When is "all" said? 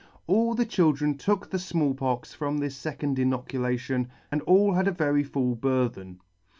0.25-0.55, 4.47-4.73